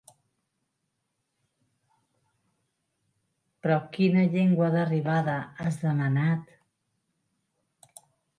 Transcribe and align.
Però 3.61 3.77
quina 3.99 4.25
llengua 4.37 4.71
d'arribada 4.77 5.37
has 5.67 5.79
demanat. 5.85 6.59